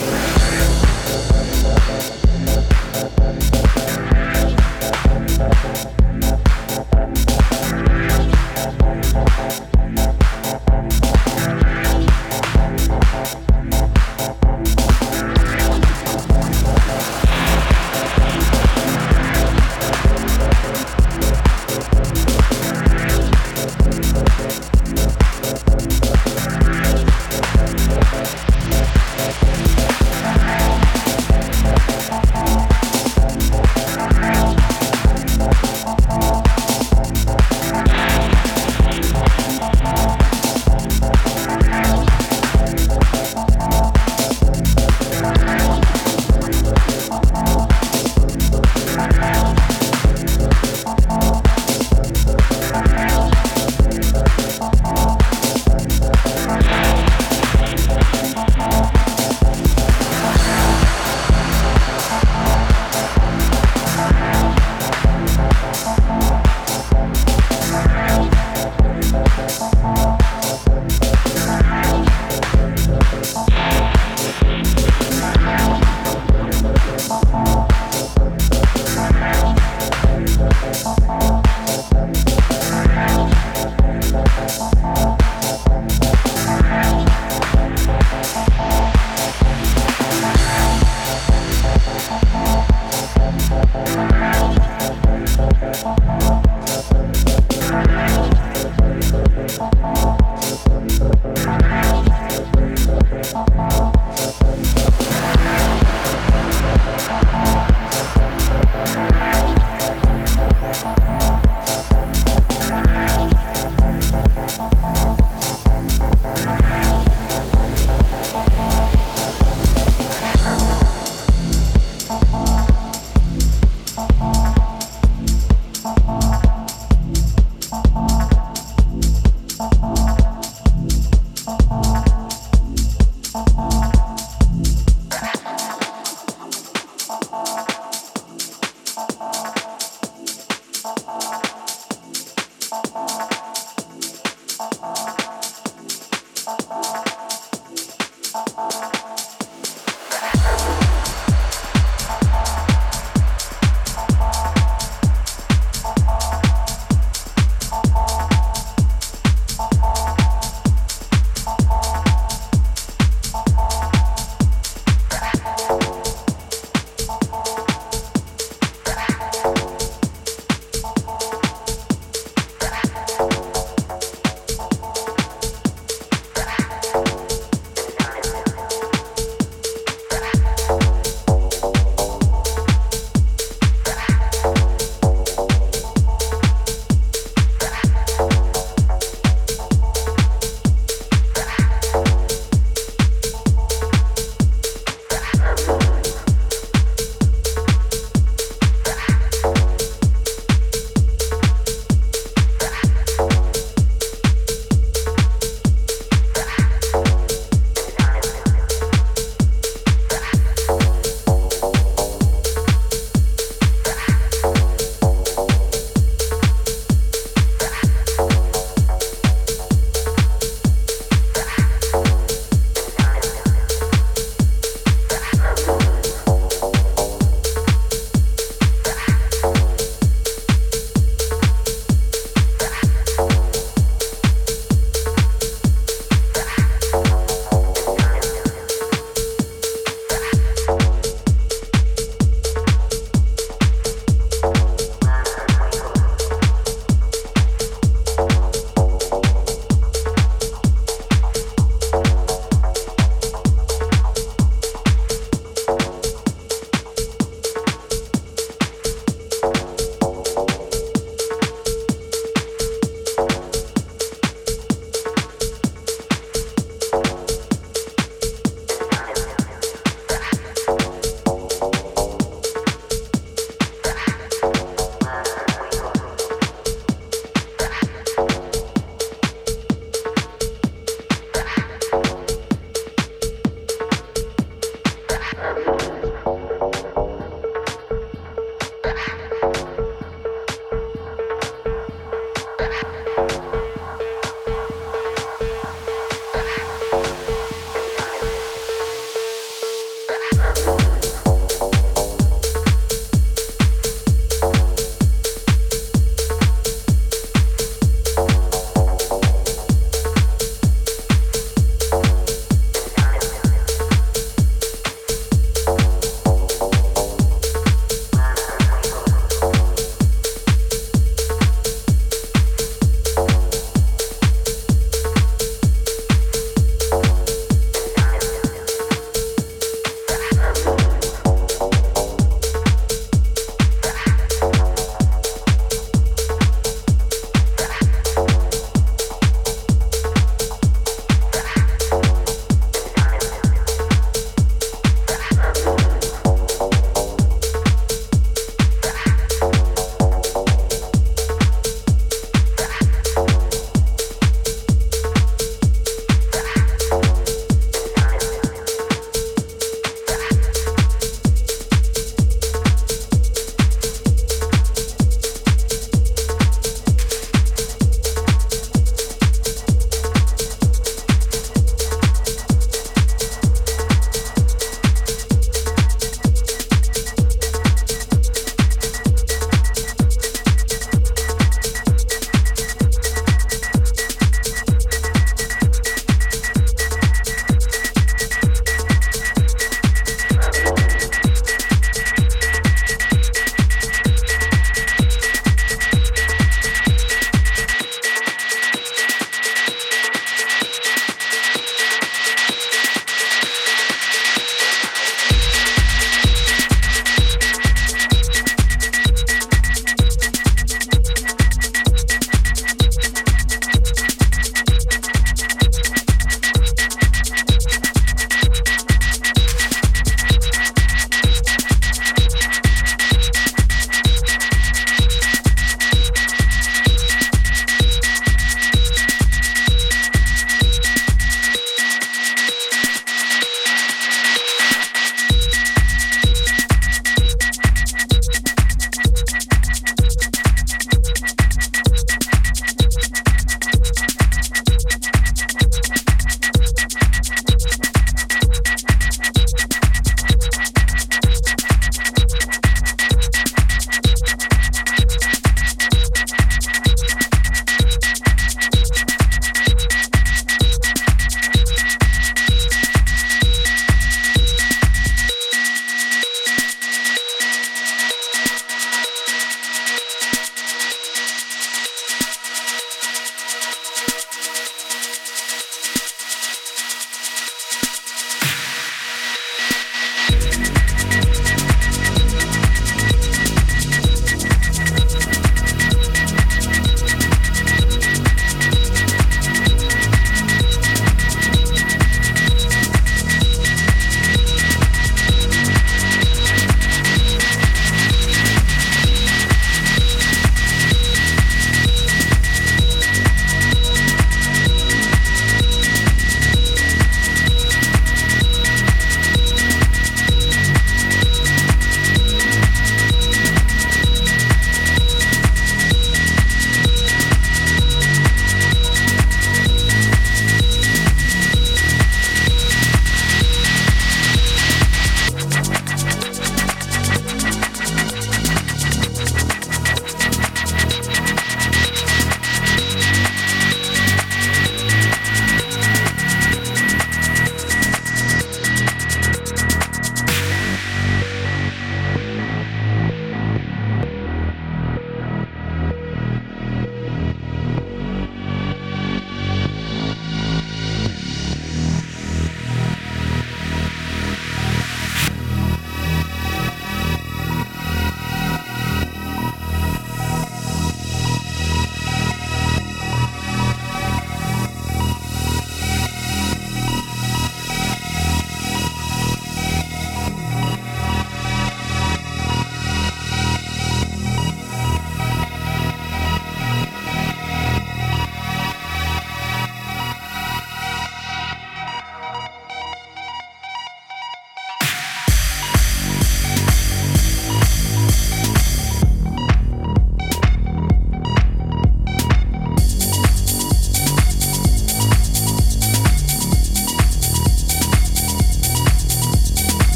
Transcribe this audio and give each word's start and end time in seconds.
Yeah. 0.00 0.31